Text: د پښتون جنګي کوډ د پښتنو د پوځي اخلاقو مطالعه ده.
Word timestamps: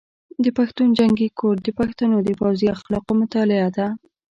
د 0.43 0.45
پښتون 0.57 0.87
جنګي 0.99 1.27
کوډ 1.39 1.57
د 1.63 1.69
پښتنو 1.79 2.17
د 2.27 2.29
پوځي 2.39 2.67
اخلاقو 2.75 3.11
مطالعه 3.21 3.67
ده. 3.77 3.87